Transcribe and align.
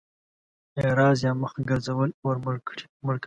اعراض 0.81 1.17
يا 1.27 1.31
مخ 1.41 1.53
ګرځول 1.69 2.09
اور 2.25 2.35
مړ 2.43 2.55
کوي. 2.65 2.83